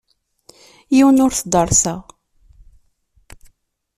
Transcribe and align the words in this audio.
Yiwen 0.95 1.23
ur 1.25 1.31
t-derrseɣ. 1.33 2.01